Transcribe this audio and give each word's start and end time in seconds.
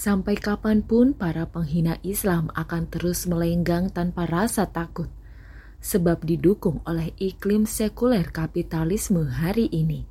Sampai 0.00 0.40
kapan 0.40 0.80
pun 0.80 1.12
para 1.12 1.44
penghina 1.44 2.00
Islam 2.00 2.48
akan 2.56 2.88
terus 2.88 3.28
melenggang 3.28 3.92
tanpa 3.92 4.24
rasa 4.24 4.64
takut, 4.64 5.12
sebab 5.84 6.24
didukung 6.24 6.80
oleh 6.88 7.12
iklim 7.20 7.68
sekuler 7.68 8.32
kapitalisme 8.32 9.28
hari 9.28 9.68
ini. 9.68 10.08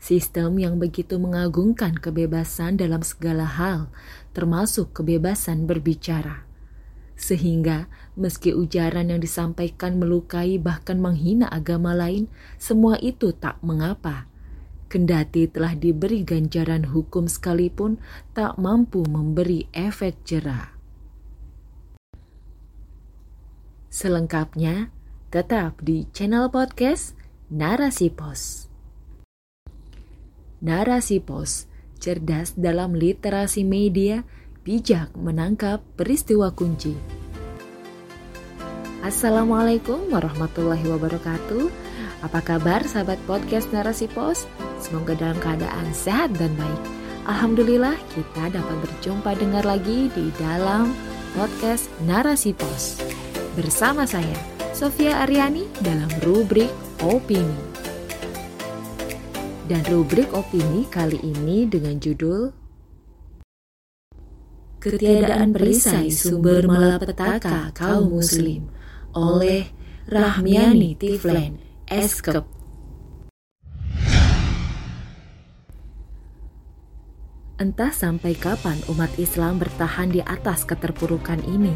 Sistem 0.00 0.56
yang 0.56 0.80
begitu 0.80 1.20
mengagungkan 1.20 2.00
kebebasan 2.00 2.80
dalam 2.80 3.04
segala 3.04 3.44
hal, 3.44 3.92
termasuk 4.32 4.96
kebebasan 4.96 5.68
berbicara. 5.68 6.48
Sehingga 7.12 7.84
meski 8.16 8.56
ujaran 8.56 9.12
yang 9.12 9.20
disampaikan 9.20 10.00
melukai 10.00 10.56
bahkan 10.56 10.96
menghina 10.96 11.52
agama 11.52 11.92
lain, 11.92 12.32
semua 12.56 12.96
itu 12.96 13.36
tak 13.36 13.60
mengapa 13.60 14.24
Kendati 14.88 15.44
telah 15.44 15.76
diberi 15.76 16.24
ganjaran 16.24 16.88
hukum 16.88 17.28
sekalipun 17.28 18.00
tak 18.32 18.56
mampu 18.56 19.04
memberi 19.04 19.68
efek 19.76 20.24
jerah. 20.24 20.72
Selengkapnya, 23.92 24.88
tetap 25.28 25.84
di 25.84 26.08
channel 26.16 26.48
podcast 26.48 27.12
Narasi 27.52 28.08
Pos. 28.08 28.72
Narasi 30.64 31.20
Pos, 31.20 31.68
cerdas 32.00 32.56
dalam 32.56 32.96
literasi 32.96 33.68
media, 33.68 34.24
bijak 34.64 35.12
menangkap 35.20 35.84
peristiwa 36.00 36.48
kunci. 36.56 36.96
Assalamualaikum 39.08 40.12
warahmatullahi 40.12 40.84
wabarakatuh. 40.84 41.72
Apa 42.28 42.44
kabar 42.44 42.84
sahabat 42.84 43.16
podcast 43.24 43.72
Narasi 43.72 44.04
Pos? 44.04 44.44
Semoga 44.84 45.16
dalam 45.16 45.40
keadaan 45.40 45.96
sehat 45.96 46.36
dan 46.36 46.52
baik. 46.60 46.82
Alhamdulillah 47.24 47.96
kita 48.12 48.52
dapat 48.52 48.76
berjumpa 48.84 49.32
dengar 49.40 49.64
lagi 49.64 50.12
di 50.12 50.28
dalam 50.36 50.92
podcast 51.32 51.88
Narasi 52.04 52.52
Pos. 52.52 53.00
Bersama 53.56 54.04
saya, 54.04 54.36
Sofia 54.76 55.24
Aryani 55.24 55.64
dalam 55.80 56.12
rubrik 56.20 56.68
Opini. 57.00 57.56
Dan 59.72 59.88
rubrik 59.88 60.28
opini 60.36 60.84
kali 60.84 61.16
ini 61.24 61.64
dengan 61.64 61.96
judul 61.96 62.52
Ketiadaan 64.84 65.56
perisai 65.56 66.12
sumber 66.12 66.68
malapetaka 66.68 67.72
kaum 67.72 68.20
muslim 68.20 68.77
oleh 69.16 69.68
Rahmiani 70.08 70.96
Tiflen 70.96 71.60
Eskep. 71.88 72.44
Entah 77.58 77.90
sampai 77.90 78.38
kapan 78.38 78.78
umat 78.86 79.10
Islam 79.18 79.58
bertahan 79.58 80.14
di 80.14 80.22
atas 80.22 80.62
keterpurukan 80.62 81.42
ini. 81.42 81.74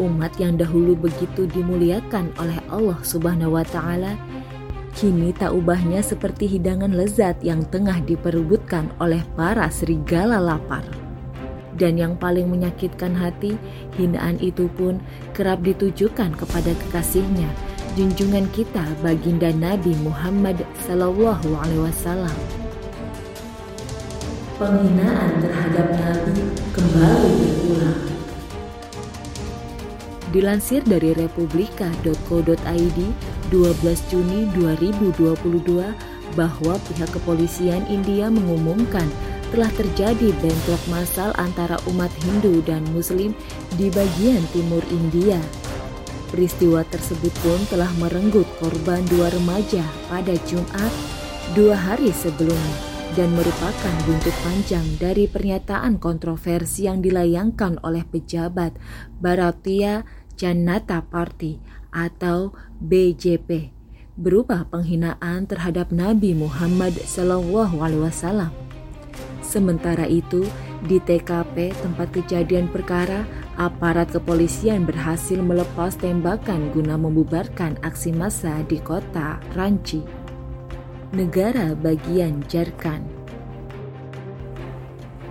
Umat 0.00 0.40
yang 0.40 0.56
dahulu 0.56 0.96
begitu 0.96 1.44
dimuliakan 1.50 2.32
oleh 2.40 2.56
Allah 2.72 2.96
Subhanahu 3.04 3.60
wa 3.60 3.66
taala 3.66 4.16
kini 4.96 5.32
tak 5.32 5.52
ubahnya 5.52 6.04
seperti 6.04 6.48
hidangan 6.48 6.92
lezat 6.92 7.40
yang 7.40 7.64
tengah 7.68 8.00
diperebutkan 8.04 8.92
oleh 9.00 9.20
para 9.36 9.68
serigala 9.72 10.40
lapar. 10.40 10.84
Dan 11.76 11.96
yang 11.96 12.14
paling 12.20 12.52
menyakitkan 12.52 13.16
hati, 13.16 13.56
hinaan 13.96 14.36
itu 14.40 14.68
pun 14.76 15.00
kerap 15.32 15.64
ditujukan 15.64 16.36
kepada 16.36 16.76
kekasihnya 16.86 17.48
junjungan 17.92 18.48
kita 18.56 18.80
baginda 19.04 19.52
Nabi 19.52 19.92
Muhammad 20.00 20.64
Sallallahu 20.88 21.48
Alaihi 21.60 21.82
Wasallam. 21.84 22.36
Penghinaan 24.56 25.32
terhadap 25.44 25.86
Nabi 25.92 26.36
kembali 26.72 27.32
berulang. 27.36 28.02
Dilansir 30.32 30.80
dari 30.88 31.12
republika.co.id 31.12 32.98
12 33.52 34.08
Juni 34.08 34.48
2022 34.56 36.32
bahwa 36.32 36.74
pihak 36.88 37.10
kepolisian 37.12 37.84
India 37.92 38.32
mengumumkan 38.32 39.04
telah 39.52 39.68
terjadi 39.76 40.32
bentrok 40.40 40.80
massal 40.88 41.30
antara 41.36 41.76
umat 41.92 42.08
Hindu 42.24 42.64
dan 42.64 42.80
Muslim 42.96 43.36
di 43.76 43.92
bagian 43.92 44.40
timur 44.56 44.80
India 44.88 45.38
Peristiwa 46.32 46.80
tersebut 46.88 47.28
pun 47.44 47.60
telah 47.68 47.92
merenggut 48.00 48.48
korban 48.56 49.04
dua 49.12 49.28
remaja 49.28 49.84
pada 50.08 50.32
Jumat 50.48 50.88
dua 51.52 51.76
hari 51.76 52.08
sebelumnya 52.08 52.76
dan 53.12 53.36
merupakan 53.36 53.94
buntut 54.08 54.32
panjang 54.40 54.86
dari 54.96 55.28
pernyataan 55.28 56.00
kontroversi 56.00 56.88
yang 56.88 57.04
dilayangkan 57.04 57.76
oleh 57.84 58.08
pejabat 58.08 58.72
Bharatiya 59.20 60.08
Janata 60.40 61.04
Party 61.04 61.60
atau 61.92 62.56
BJP 62.80 63.68
berupa 64.16 64.64
penghinaan 64.72 65.44
terhadap 65.44 65.92
Nabi 65.92 66.32
Muhammad 66.32 66.96
SAW. 67.04 68.71
Sementara 69.52 70.08
itu, 70.08 70.48
di 70.80 70.96
TKP 70.96 71.76
tempat 71.76 72.08
kejadian 72.08 72.72
perkara, 72.72 73.28
aparat 73.60 74.08
kepolisian 74.08 74.88
berhasil 74.88 75.36
melepas 75.44 75.92
tembakan 76.00 76.72
guna 76.72 76.96
membubarkan 76.96 77.76
aksi 77.84 78.16
massa 78.16 78.64
di 78.64 78.80
kota 78.80 79.36
Ranchi, 79.52 80.00
negara 81.12 81.76
bagian 81.76 82.40
Jharkhand. 82.48 83.04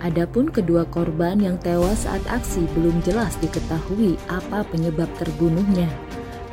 Adapun 0.06 0.54
kedua 0.54 0.86
korban 0.86 1.42
yang 1.42 1.58
tewas 1.58 2.06
saat 2.06 2.22
aksi 2.30 2.70
belum 2.78 3.02
jelas 3.02 3.34
diketahui 3.42 4.22
apa 4.30 4.62
penyebab 4.70 5.10
terbunuhnya. 5.18 5.90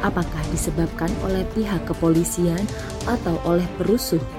Apakah 0.00 0.40
disebabkan 0.48 1.12
oleh 1.20 1.44
pihak 1.52 1.84
kepolisian 1.84 2.64
atau 3.04 3.36
oleh 3.44 3.68
perusuh? 3.76 4.37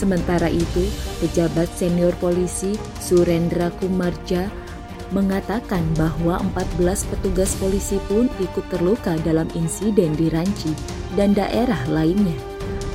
Sementara 0.00 0.48
itu, 0.48 0.88
pejabat 1.20 1.68
senior 1.76 2.16
polisi 2.24 2.72
Surendra 3.04 3.68
Kumarja 3.76 4.48
mengatakan 5.12 5.84
bahwa 5.92 6.40
14 6.56 7.04
petugas 7.04 7.52
polisi 7.60 8.00
pun 8.08 8.24
ikut 8.40 8.64
terluka 8.72 9.20
dalam 9.20 9.44
insiden 9.52 10.16
di 10.16 10.32
Ranci 10.32 10.72
dan 11.20 11.36
daerah 11.36 11.84
lainnya. 11.92 12.32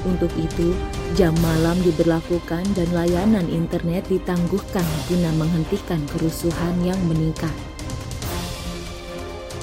Untuk 0.02 0.34
itu, 0.34 0.74
jam 1.14 1.38
malam 1.46 1.78
diberlakukan 1.86 2.66
dan 2.74 2.90
layanan 2.90 3.46
internet 3.54 4.10
ditangguhkan 4.10 4.86
guna 5.06 5.30
menghentikan 5.38 6.02
kerusuhan 6.10 6.74
yang 6.82 6.98
meningkat. 7.06 7.54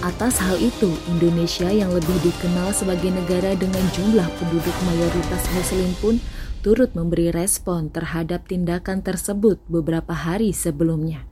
Atas 0.03 0.39
hal 0.39 0.59
itu, 0.63 0.95
Indonesia 1.11 1.71
yang 1.71 1.91
lebih 1.91 2.19
dikenal 2.23 2.71
sebagai 2.71 3.11
negara 3.11 3.55
dengan 3.59 3.83
jumlah 3.95 4.31
penduduk 4.39 4.77
mayoritas 4.87 5.43
muslim 5.55 5.91
pun 5.99 6.15
turut 6.63 6.95
memberi 6.95 7.35
respon 7.35 7.91
terhadap 7.91 8.47
tindakan 8.47 9.03
tersebut 9.03 9.59
beberapa 9.67 10.15
hari 10.15 10.55
sebelumnya 10.55 11.27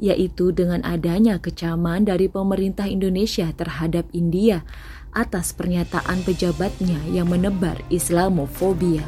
yaitu 0.00 0.50
dengan 0.50 0.80
adanya 0.80 1.36
kecaman 1.36 2.08
dari 2.08 2.26
pemerintah 2.26 2.88
Indonesia 2.88 3.52
terhadap 3.52 4.08
India 4.16 4.64
atas 5.12 5.52
pernyataan 5.52 6.24
pejabatnya 6.24 6.96
yang 7.12 7.28
menebar 7.28 7.76
Islamofobia. 7.92 9.04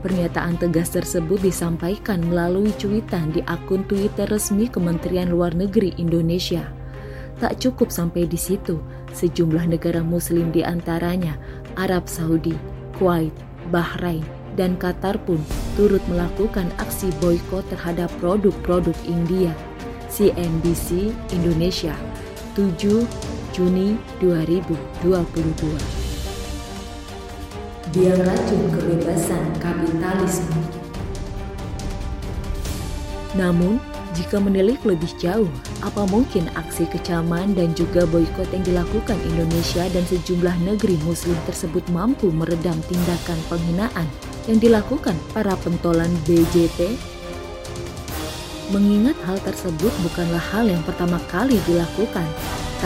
Pernyataan 0.00 0.56
tegas 0.56 0.94
tersebut 0.94 1.42
disampaikan 1.44 2.24
melalui 2.24 2.72
cuitan 2.80 3.34
di 3.34 3.44
akun 3.44 3.84
Twitter 3.84 4.24
resmi 4.30 4.70
Kementerian 4.70 5.28
Luar 5.28 5.52
Negeri 5.52 5.92
Indonesia. 6.00 6.64
Tak 7.36 7.60
cukup 7.60 7.92
sampai 7.92 8.24
di 8.24 8.38
situ, 8.38 8.80
sejumlah 9.12 9.68
negara 9.68 10.00
muslim 10.00 10.54
di 10.54 10.62
antaranya 10.64 11.36
Arab 11.74 12.06
Saudi, 12.06 12.54
Kuwait, 12.96 13.34
Bahrain, 13.68 14.24
dan 14.54 14.78
Qatar 14.80 15.18
pun 15.22 15.42
turut 15.74 16.02
melakukan 16.08 16.70
aksi 16.80 17.12
boykot 17.20 17.66
terhadap 17.68 18.08
produk-produk 18.18 18.96
India. 19.04 19.52
CNBC 20.16 21.12
Indonesia 21.28 21.92
7 22.56 22.72
Juni 23.52 24.00
2022 24.16 25.12
Dia 27.92 28.16
racun 28.16 28.62
kebebasan 28.72 29.44
kapitalisme 29.60 30.56
Namun, 33.36 33.76
jika 34.16 34.40
menilik 34.40 34.80
lebih 34.88 35.12
jauh, 35.20 35.46
apa 35.84 36.08
mungkin 36.08 36.48
aksi 36.56 36.88
kecaman 36.88 37.52
dan 37.52 37.76
juga 37.76 38.08
boykot 38.08 38.48
yang 38.48 38.64
dilakukan 38.64 39.20
Indonesia 39.28 39.84
dan 39.92 40.08
sejumlah 40.08 40.56
negeri 40.64 40.96
muslim 41.04 41.36
tersebut 41.44 41.84
mampu 41.92 42.32
meredam 42.32 42.80
tindakan 42.88 43.36
penghinaan 43.52 44.08
yang 44.48 44.56
dilakukan 44.56 45.12
para 45.36 45.52
pentolan 45.60 46.08
BJP? 46.24 46.96
Mengingat 48.72 49.14
hal 49.28 49.36
tersebut 49.44 49.92
bukanlah 50.00 50.40
hal 50.40 50.64
yang 50.66 50.80
pertama 50.82 51.20
kali 51.28 51.60
dilakukan, 51.68 52.26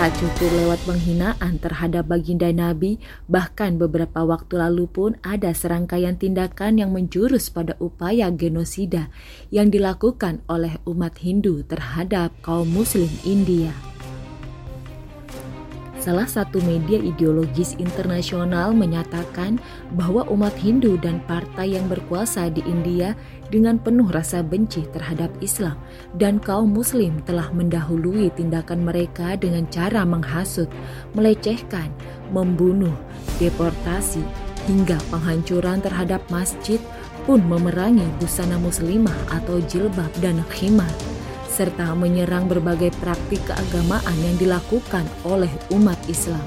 Tak 0.01 0.17
cukup 0.17 0.49
lewat 0.57 0.81
penghinaan 0.89 1.61
terhadap 1.61 2.09
baginda 2.09 2.49
Nabi, 2.49 2.97
bahkan 3.29 3.77
beberapa 3.77 4.25
waktu 4.25 4.57
lalu 4.57 4.89
pun 4.89 5.21
ada 5.21 5.53
serangkaian 5.53 6.17
tindakan 6.17 6.81
yang 6.81 6.97
menjurus 6.97 7.53
pada 7.53 7.77
upaya 7.77 8.33
genosida 8.33 9.13
yang 9.53 9.69
dilakukan 9.69 10.41
oleh 10.49 10.81
umat 10.89 11.21
Hindu 11.21 11.69
terhadap 11.69 12.33
kaum 12.41 12.73
Muslim 12.73 13.13
India. 13.29 13.77
Salah 16.01 16.25
satu 16.25 16.65
media 16.65 16.97
ideologis 16.97 17.77
internasional 17.77 18.73
menyatakan 18.73 19.61
bahwa 20.01 20.25
umat 20.33 20.57
Hindu 20.57 20.97
dan 20.97 21.21
partai 21.29 21.77
yang 21.77 21.93
berkuasa 21.93 22.49
di 22.49 22.65
India 22.65 23.13
dengan 23.53 23.77
penuh 23.77 24.09
rasa 24.09 24.41
benci 24.41 24.89
terhadap 24.97 25.29
Islam 25.45 25.77
dan 26.17 26.41
kaum 26.41 26.73
Muslim 26.73 27.21
telah 27.29 27.53
mendahului 27.53 28.33
tindakan 28.33 28.81
mereka 28.81 29.37
dengan 29.37 29.69
cara 29.69 30.01
menghasut, 30.09 30.73
melecehkan, 31.13 31.93
membunuh, 32.33 32.97
deportasi, 33.37 34.25
hingga 34.65 34.97
penghancuran 35.13 35.85
terhadap 35.85 36.25
masjid 36.33 36.81
pun 37.29 37.45
memerangi 37.45 38.09
busana 38.17 38.57
muslimah 38.57 39.37
atau 39.37 39.61
jilbab 39.69 40.09
dan 40.25 40.41
khimar 40.49 40.89
serta 41.61 41.93
menyerang 41.93 42.49
berbagai 42.49 42.89
praktik 43.05 43.45
keagamaan 43.45 44.17
yang 44.25 44.33
dilakukan 44.41 45.05
oleh 45.29 45.53
umat 45.77 46.01
Islam. 46.09 46.41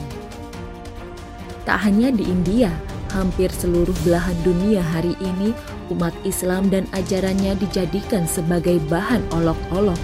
Tak 1.69 1.85
hanya 1.85 2.09
di 2.09 2.25
India, 2.25 2.73
hampir 3.13 3.53
seluruh 3.53 3.93
belahan 4.01 4.33
dunia 4.41 4.81
hari 4.81 5.13
ini 5.21 5.53
umat 5.93 6.17
Islam 6.25 6.73
dan 6.73 6.89
ajarannya 6.97 7.53
dijadikan 7.61 8.25
sebagai 8.25 8.81
bahan 8.89 9.21
olok-olok, 9.37 10.01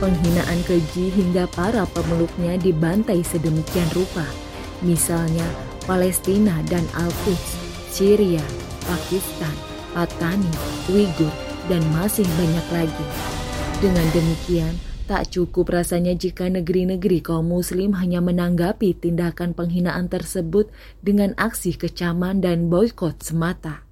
penghinaan 0.00 0.64
keji 0.64 1.12
hingga 1.12 1.44
para 1.52 1.84
pemeluknya 1.92 2.56
dibantai 2.56 3.20
sedemikian 3.20 3.92
rupa. 3.92 4.24
Misalnya 4.80 5.44
Palestina 5.84 6.64
dan 6.72 6.88
Al-Quds, 6.96 7.60
Syria, 7.92 8.42
Pakistan, 8.88 9.52
Patani, 9.92 10.48
Uighur, 10.88 11.32
dan 11.68 11.84
masih 11.92 12.24
banyak 12.40 12.66
lagi. 12.72 13.35
Dengan 13.76 14.08
demikian, 14.16 14.72
tak 15.04 15.28
cukup 15.36 15.68
rasanya 15.68 16.16
jika 16.16 16.48
negeri-negeri 16.48 17.20
kaum 17.20 17.52
muslim 17.52 17.92
hanya 18.00 18.24
menanggapi 18.24 18.96
tindakan 18.96 19.52
penghinaan 19.52 20.08
tersebut 20.08 20.72
dengan 21.04 21.36
aksi 21.36 21.76
kecaman 21.76 22.40
dan 22.40 22.72
boykot 22.72 23.20
semata. 23.20 23.84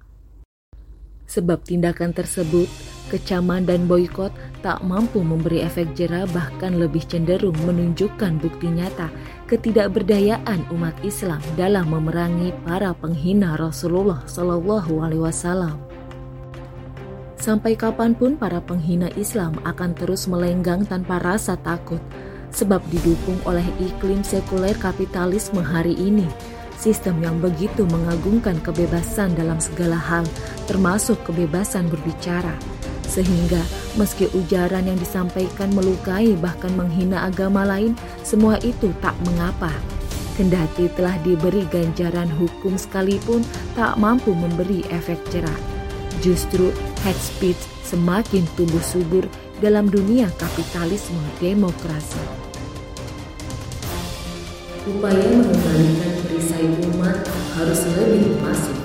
Sebab 1.29 1.69
tindakan 1.69 2.17
tersebut, 2.17 2.65
kecaman 3.13 3.69
dan 3.69 3.85
boykot 3.85 4.33
tak 4.65 4.81
mampu 4.81 5.21
memberi 5.21 5.61
efek 5.61 5.93
jerah 5.93 6.25
bahkan 6.33 6.81
lebih 6.81 7.05
cenderung 7.05 7.53
menunjukkan 7.69 8.41
bukti 8.41 8.73
nyata 8.73 9.13
ketidakberdayaan 9.45 10.65
umat 10.73 10.97
Islam 11.05 11.45
dalam 11.53 11.93
memerangi 11.93 12.57
para 12.65 12.89
penghina 12.97 13.53
Rasulullah 13.53 14.25
Shallallahu 14.25 15.05
Alaihi 15.05 15.21
Wasallam. 15.21 15.84
Sampai 17.45 17.77
kapan 17.77 18.17
pun 18.17 18.41
para 18.41 18.57
penghina 18.57 19.05
Islam 19.13 19.53
akan 19.69 19.93
terus 19.93 20.25
melenggang 20.25 20.81
tanpa 20.81 21.21
rasa 21.21 21.53
takut, 21.61 22.01
sebab 22.49 22.81
didukung 22.89 23.37
oleh 23.45 23.61
iklim 23.77 24.25
sekuler 24.25 24.73
kapitalisme 24.81 25.61
hari 25.61 25.93
ini, 25.93 26.25
sistem 26.73 27.21
yang 27.21 27.37
begitu 27.37 27.85
mengagungkan 27.85 28.57
kebebasan 28.65 29.37
dalam 29.37 29.61
segala 29.61 29.93
hal, 29.93 30.25
termasuk 30.65 31.21
kebebasan 31.21 31.85
berbicara. 31.85 32.57
Sehingga 33.05 33.61
meski 33.93 34.25
ujaran 34.33 34.89
yang 34.89 34.97
disampaikan 34.97 35.69
melukai 35.77 36.33
bahkan 36.41 36.73
menghina 36.73 37.29
agama 37.29 37.61
lain, 37.61 37.93
semua 38.25 38.57
itu 38.65 38.89
tak 39.05 39.13
mengapa. 39.21 39.69
Kendati 40.33 40.89
telah 40.97 41.13
diberi 41.21 41.61
ganjaran 41.69 42.25
hukum 42.41 42.73
sekalipun 42.73 43.45
tak 43.77 44.01
mampu 44.01 44.33
memberi 44.33 44.81
efek 44.89 45.21
jerah. 45.29 45.74
Justru 46.25 46.73
hate 47.05 47.21
speech 47.21 47.61
semakin 47.85 48.49
tumbuh 48.57 48.81
subur 48.81 49.29
dalam 49.61 49.85
dunia 49.85 50.25
kapitalisme 50.41 51.21
demokrasi. 51.37 52.17
Upaya 54.89 55.21
mengembalikan 55.21 56.13
perisai 56.25 56.65
umat 56.65 57.21
harus 57.53 57.79
lebih 57.93 58.41
masif. 58.41 58.77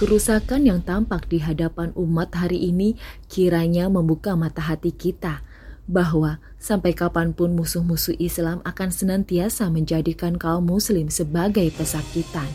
Kerusakan 0.00 0.64
yang 0.64 0.80
tampak 0.80 1.28
di 1.28 1.44
hadapan 1.44 1.92
umat 1.92 2.32
hari 2.32 2.64
ini 2.64 2.96
kiranya 3.28 3.92
membuka 3.92 4.32
mata 4.32 4.64
hati 4.64 4.96
kita 4.96 5.44
bahwa 5.84 6.40
sampai 6.56 6.96
kapan 6.96 7.36
pun 7.36 7.52
musuh-musuh 7.52 8.16
Islam 8.16 8.64
akan 8.64 8.88
senantiasa 8.88 9.68
menjadikan 9.68 10.40
kaum 10.40 10.64
muslim 10.64 11.12
sebagai 11.12 11.68
pesakitan 11.76 12.48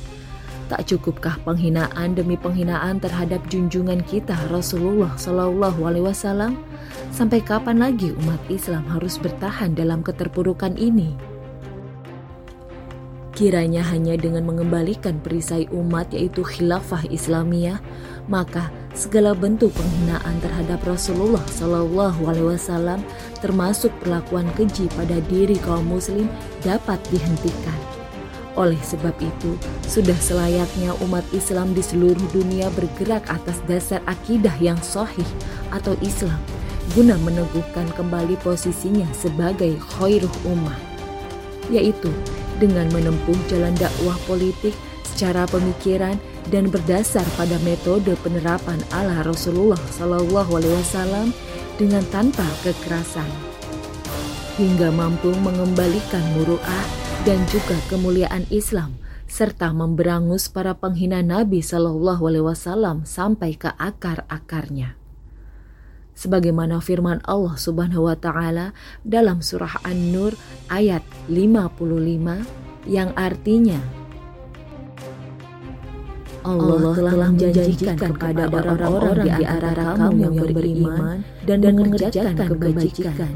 Tak 0.72 0.88
cukupkah 0.88 1.36
penghinaan 1.44 2.16
demi 2.16 2.40
penghinaan 2.40 3.04
terhadap 3.04 3.44
junjungan 3.52 4.00
kita 4.08 4.40
Rasulullah 4.48 5.12
Shallallahu 5.20 5.84
Alaihi 5.84 6.08
Wasallam? 6.08 6.56
Sampai 7.12 7.44
kapan 7.44 7.76
lagi 7.76 8.16
umat 8.24 8.40
Islam 8.48 8.88
harus 8.88 9.20
bertahan 9.20 9.76
dalam 9.76 10.00
keterpurukan 10.00 10.80
ini? 10.80 11.12
Kiranya 13.36 13.84
hanya 13.84 14.16
dengan 14.16 14.48
mengembalikan 14.48 15.20
perisai 15.20 15.68
umat 15.76 16.08
yaitu 16.16 16.40
khilafah 16.40 17.04
Islamiyah, 17.12 17.84
maka 18.32 18.72
segala 18.96 19.36
bentuk 19.36 19.76
penghinaan 19.76 20.40
terhadap 20.40 20.80
Rasulullah 20.88 21.44
Shallallahu 21.52 22.32
Alaihi 22.32 22.48
Wasallam, 22.56 23.04
termasuk 23.44 23.92
perlakuan 24.00 24.48
keji 24.56 24.88
pada 24.96 25.20
diri 25.28 25.60
kaum 25.68 25.84
Muslim, 25.92 26.32
dapat 26.64 27.04
dihentikan. 27.12 27.91
Oleh 28.60 28.80
sebab 28.84 29.16
itu, 29.24 29.56
sudah 29.88 30.16
selayaknya 30.20 30.92
umat 31.08 31.24
Islam 31.32 31.72
di 31.72 31.80
seluruh 31.80 32.28
dunia 32.36 32.68
bergerak 32.76 33.24
atas 33.32 33.64
dasar 33.64 34.04
akidah 34.04 34.54
yang 34.60 34.80
sahih 34.84 35.28
atau 35.72 35.96
Islam 36.04 36.40
guna 36.92 37.16
meneguhkan 37.24 37.88
kembali 37.96 38.36
posisinya 38.44 39.08
sebagai 39.16 39.80
khairuh 39.80 40.32
ummah, 40.44 40.76
yaitu 41.72 42.12
dengan 42.60 42.92
menempuh 42.92 43.38
jalan 43.48 43.72
dakwah 43.80 44.18
politik 44.28 44.76
secara 45.08 45.48
pemikiran 45.48 46.20
dan 46.52 46.68
berdasar 46.68 47.24
pada 47.40 47.56
metode 47.64 48.12
penerapan 48.20 48.82
ala 48.92 49.24
Rasulullah 49.24 49.80
Shallallahu 49.96 50.52
Alaihi 50.60 50.76
Wasallam 50.84 51.28
dengan 51.80 52.04
tanpa 52.12 52.44
kekerasan, 52.68 53.30
hingga 54.60 54.92
mampu 54.92 55.32
mengembalikan 55.40 56.26
muruah 56.36 56.86
dan 57.22 57.38
juga 57.54 57.78
kemuliaan 57.86 58.50
Islam 58.50 58.98
serta 59.30 59.70
memberangus 59.78 60.50
para 60.50 60.74
penghina 60.74 61.22
Nabi 61.22 61.62
Shallallahu 61.62 62.26
Alaihi 62.26 62.46
Wasallam 62.50 63.06
sampai 63.06 63.54
ke 63.54 63.70
akar-akarnya. 63.78 64.98
Sebagaimana 66.18 66.82
firman 66.82 67.22
Allah 67.30 67.54
Subhanahu 67.62 68.10
wa 68.10 68.18
taala 68.18 68.74
dalam 69.06 69.46
surah 69.46 69.86
An-Nur 69.86 70.34
ayat 70.74 71.06
55 71.30 72.90
yang 72.90 73.14
artinya 73.14 73.78
Allah 76.42 76.98
telah 76.98 77.30
menjanjikan 77.30 78.02
kepada 78.02 78.50
orang-orang 78.50 79.30
di 79.30 79.46
antara 79.46 79.94
kamu 79.94 80.18
yang 80.26 80.36
beriman 80.50 81.22
dan 81.46 81.58
mengerjakan 81.70 82.34
kebajikan 82.50 83.30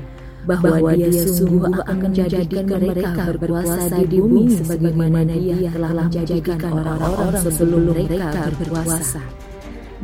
bahwa 0.45 0.93
dia 0.93 1.25
sungguh 1.25 1.65
akan 1.73 1.97
menjadikan 2.09 2.65
mereka 2.69 3.33
berkuasa 3.33 3.89
di 4.05 4.17
bumi 4.21 4.53
sebagaimana 4.61 5.33
dia 5.33 5.57
telah 5.73 5.91
menjadikan 5.91 6.59
orang-orang 6.69 7.41
sebelum 7.41 7.81
mereka 7.89 8.53
berkuasa. 8.53 9.21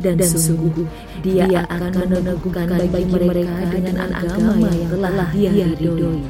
Dan 0.02 0.18
sungguh 0.18 0.82
dia 1.22 1.46
akan 1.70 2.10
meneguhkan 2.10 2.66
bagi 2.66 3.06
mereka 3.06 3.54
dengan 3.70 4.10
agama 4.10 4.66
yang 4.74 4.90
telah 4.90 5.30
dia 5.30 5.68
ridhoi. 5.78 6.22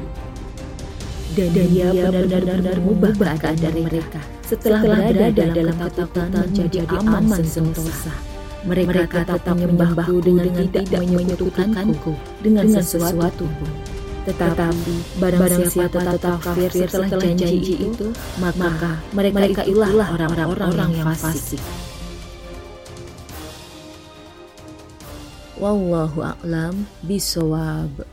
Dan 1.33 1.49
dia 1.49 1.89
benar-benar 1.89 2.77
mengubah 2.77 3.33
keadaan 3.41 3.81
mereka 3.81 4.21
setelah 4.45 4.85
berada 4.85 5.25
dalam 5.33 5.75
ketakutan 5.81 6.45
menjadi 6.53 6.95
aman 7.01 7.41
sentosa. 7.41 8.13
Mereka 8.63 9.25
tetap 9.25 9.41
menyembahku 9.43 10.21
dengan 10.21 10.47
tidak 10.53 11.01
menyekutukanku 11.03 12.13
dengan 12.45 12.65
sesuatu 12.69 13.49
pun. 13.49 13.92
Tetapi 14.23 15.19
barang, 15.19 15.41
barang 15.43 15.61
siapa 15.67 15.99
tetap 15.99 16.39
kafir 16.39 16.71
setelah 16.71 17.11
janji 17.11 17.75
itu, 17.75 18.07
maka 18.39 19.03
mereka 19.11 19.67
itulah 19.67 20.15
orang-orang 20.15 20.95
yang 20.95 21.11
fasik. 21.11 21.59
Wallahu 25.59 26.23
a'lam 26.23 26.87
bisawab. 27.03 28.12